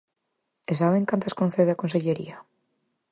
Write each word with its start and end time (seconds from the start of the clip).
¿E 0.71 0.73
saben 0.81 1.09
cantas 1.11 1.37
concede 1.39 1.71
a 1.73 1.79
Consellería? 1.81 2.37